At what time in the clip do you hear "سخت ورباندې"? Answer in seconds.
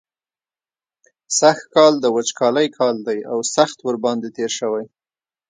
3.55-4.29